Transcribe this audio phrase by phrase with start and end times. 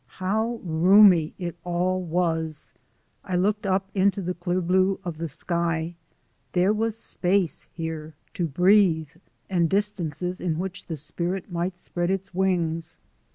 [0.17, 2.73] How roomy it all was!
[3.23, 5.93] I looked up into the clear blue of the sky.
[6.53, 9.11] There was space here to breathe,
[9.47, 12.97] and distances in which the spirit might spread its wings.